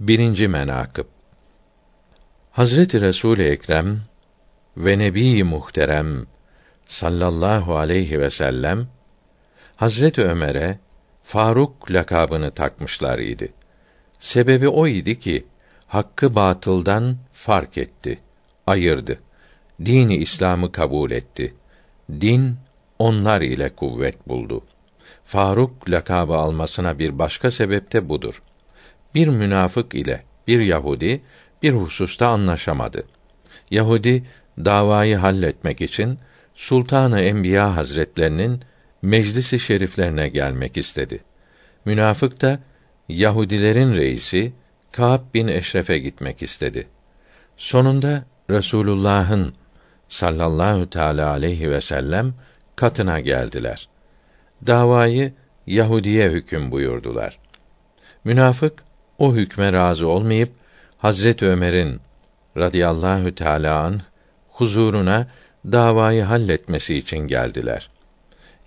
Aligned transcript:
Birinci 0.00 0.48
menakıb 0.48 1.04
Hazreti 2.50 3.00
Resul 3.00 3.38
Ekrem 3.38 4.00
ve 4.76 4.98
Nebi 4.98 5.44
Muhterem 5.44 6.26
sallallahu 6.86 7.76
aleyhi 7.76 8.20
ve 8.20 8.30
sellem 8.30 8.88
Hazreti 9.76 10.22
Ömer'e 10.22 10.78
Faruk 11.22 11.90
lakabını 11.90 12.50
takmışlar 12.50 13.18
idi. 13.18 13.52
Sebebi 14.18 14.68
o 14.68 14.86
idi 14.86 15.20
ki 15.20 15.46
hakkı 15.86 16.34
batıldan 16.34 17.16
fark 17.32 17.78
etti, 17.78 18.18
ayırdı. 18.66 19.18
Dini 19.84 20.16
İslam'ı 20.16 20.72
kabul 20.72 21.10
etti. 21.10 21.54
Din 22.10 22.56
onlar 22.98 23.40
ile 23.40 23.74
kuvvet 23.74 24.28
buldu. 24.28 24.64
Faruk 25.24 25.90
lakabı 25.90 26.34
almasına 26.34 26.98
bir 26.98 27.18
başka 27.18 27.50
sebep 27.50 27.92
de 27.92 28.08
budur. 28.08 28.42
Bir 29.14 29.28
münafık 29.28 29.94
ile 29.94 30.22
bir 30.46 30.60
Yahudi 30.60 31.20
bir 31.62 31.72
hususta 31.72 32.28
anlaşamadı. 32.28 33.04
Yahudi 33.70 34.24
davayı 34.58 35.16
halletmek 35.16 35.80
için 35.80 36.18
Sultanı 36.54 37.20
Enbiya 37.20 37.76
Hazretlerinin 37.76 38.62
meclisi 39.02 39.60
şeriflerine 39.60 40.28
gelmek 40.28 40.76
istedi. 40.76 41.20
Münafık 41.84 42.42
da 42.42 42.60
Yahudilerin 43.08 43.96
reisi 43.96 44.52
Ka'b 44.92 45.34
bin 45.34 45.48
Eşref'e 45.48 45.98
gitmek 45.98 46.42
istedi. 46.42 46.86
Sonunda 47.56 48.24
Resulullah'ın 48.50 49.54
sallallahu 50.08 50.90
teala 50.90 51.30
aleyhi 51.30 51.70
ve 51.70 51.80
sellem 51.80 52.34
katına 52.76 53.20
geldiler. 53.20 53.88
Davayı 54.66 55.32
Yahudiye 55.66 56.30
hüküm 56.30 56.70
buyurdular. 56.70 57.38
Münafık 58.24 58.87
o 59.18 59.34
hükme 59.34 59.72
razı 59.72 60.08
olmayıp 60.08 60.52
Hazret 60.98 61.42
Ömer'in 61.42 62.00
radıyallahu 62.56 63.34
teâlâ 63.34 63.82
an 63.84 64.00
huzuruna 64.48 65.26
davayı 65.64 66.22
halletmesi 66.22 66.94
için 66.94 67.18
geldiler. 67.18 67.90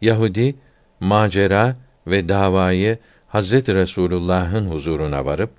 Yahudi 0.02 0.56
macera 1.00 1.76
ve 2.08 2.30
davayı 2.30 2.98
Hazret 3.28 3.70
Resulullah'ın 3.70 4.72
huzuruna 4.72 5.26
varıp 5.26 5.50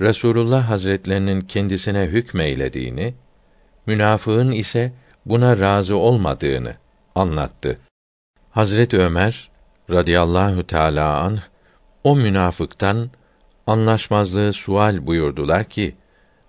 Resulullah 0.00 0.70
Hazretlerinin 0.70 1.40
kendisine 1.40 2.02
hükmeylediğini, 2.02 3.14
münafığın 3.86 4.52
ise 4.52 4.92
buna 5.26 5.60
razı 5.60 5.96
olmadığını 5.96 6.74
anlattı. 7.14 7.78
Hazret 8.50 8.94
Ömer 8.94 9.50
radıyallahu 9.90 10.66
teâlâ 10.66 11.20
anh 11.20 11.40
o 12.04 12.16
münafıktan 12.16 13.10
anlaşmazlığı 13.66 14.52
sual 14.52 15.06
buyurdular 15.06 15.64
ki 15.64 15.94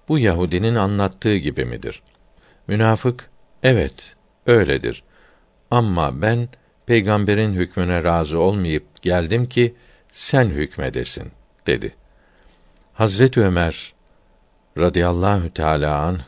bu 0.08 0.20
Yahudinin 0.20 0.76
anlattığı 0.76 1.36
gibi 1.36 1.66
midir? 1.66 2.04
Münafık 2.68 3.30
evet 3.64 4.16
öyledir. 4.46 5.04
Ama 5.72 6.22
ben 6.22 6.50
peygamberin 6.86 7.54
hükmüne 7.54 8.04
razı 8.04 8.40
olmayıp 8.40 9.02
geldim 9.02 9.50
ki 9.50 9.76
sen 10.12 10.46
hükmedesin 10.46 11.32
dedi. 11.68 11.96
Hazret 12.94 13.38
Ömer 13.38 13.94
radıyallahu 14.78 15.54
teâlâ 15.54 15.98
an 16.02 16.20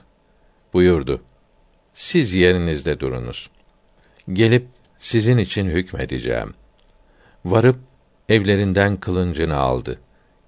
buyurdu. 0.73 1.21
Siz 1.93 2.33
yerinizde 2.33 2.99
durunuz. 2.99 3.49
Gelip 4.33 4.67
sizin 4.99 5.37
için 5.37 5.65
hükmedeceğim. 5.65 6.53
Varıp 7.45 7.79
evlerinden 8.29 8.97
kılıncını 8.97 9.55
aldı. 9.55 9.99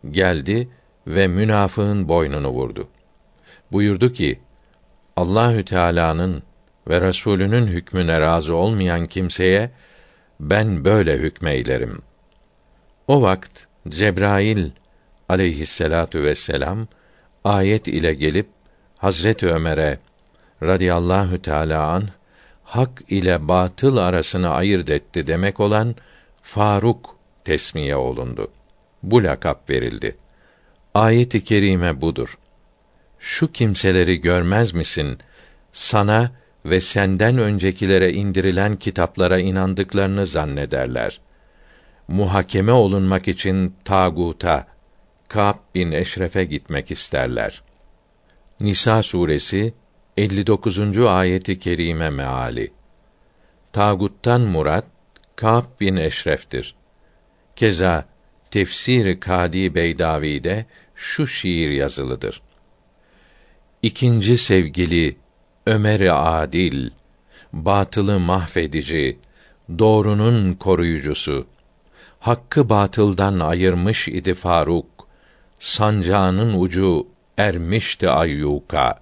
Geldi 0.10 0.70
ve 1.08 1.28
münafığın 1.28 2.08
boynunu 2.08 2.50
vurdu. 2.50 2.88
Buyurdu 3.72 4.14
ki: 4.14 4.40
Allahü 5.16 5.66
Teala'nın 5.66 6.44
ve 6.88 7.02
Resulünün 7.02 7.68
hükmüne 7.68 8.22
razı 8.22 8.56
olmayan 8.56 9.06
kimseye 9.06 9.72
ben 10.40 10.86
böyle 10.86 11.18
hükmeylerim. 11.18 12.02
O 13.08 13.22
vakt 13.22 13.66
Cebrail 13.90 14.70
aleyhisselatu 15.30 16.24
vesselam 16.24 16.88
ayet 17.44 17.88
ile 17.88 18.14
gelip 18.14 18.48
Hazret 18.98 19.44
Ömer'e 19.44 20.00
radıyallahu 20.64 21.42
teala 21.42 21.88
an 21.88 22.10
hak 22.64 23.02
ile 23.10 23.48
batıl 23.48 23.98
arasını 23.98 24.50
ayırt 24.50 24.90
etti 24.90 25.28
demek 25.28 25.60
olan 25.60 25.96
Faruk 26.42 27.16
tesmiye 27.44 27.96
olundu. 27.96 28.52
Bu 29.04 29.24
lakap 29.24 29.70
verildi. 29.70 30.18
Ayet-i 30.94 31.44
kerime 31.44 32.02
budur. 32.02 32.38
Şu 33.20 33.52
kimseleri 33.52 34.22
görmez 34.22 34.74
misin? 34.74 35.18
Sana 35.72 36.32
ve 36.66 36.82
senden 36.82 37.38
öncekilere 37.38 38.14
indirilen 38.14 38.76
kitaplara 38.76 39.40
inandıklarını 39.40 40.28
zannederler. 40.28 41.22
Muhakeme 42.08 42.72
olunmak 42.72 43.28
için 43.28 43.76
tağuta, 43.86 44.68
Kâb 45.28 45.56
bin 45.76 45.92
Eşref'e 45.92 46.44
gitmek 46.44 46.92
isterler. 46.92 47.64
Nisa 48.60 49.04
suresi 49.04 49.74
59. 50.18 51.00
ayeti 51.00 51.60
kerime 51.60 52.10
meali. 52.10 52.72
Tağuttan 53.74 54.42
murat 54.42 54.86
Kâb 55.36 55.64
bin 55.80 55.96
Eşref'tir. 55.96 56.76
Keza 57.56 58.06
Tefsir 58.52 59.20
Kadi 59.20 59.76
Beydavi'de 59.76 60.66
şu 60.96 61.28
şiir 61.28 61.70
yazılıdır. 61.70 62.42
İkinci 63.82 64.38
sevgili 64.38 65.16
Ömer-i 65.66 66.12
Adil, 66.12 66.90
batılı 67.54 68.20
mahvedici, 68.20 69.18
doğrunun 69.80 70.54
koruyucusu, 70.54 71.48
hakkı 72.20 72.70
batıldan 72.70 73.40
ayırmış 73.40 74.08
idi 74.08 74.34
Faruk, 74.34 75.08
sancağının 75.60 76.62
ucu 76.62 77.08
ermişti 77.38 78.10
Ayyuka. 78.10 79.00